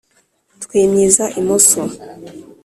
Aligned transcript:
twimyiza 0.63 1.23
imoso 1.39 1.81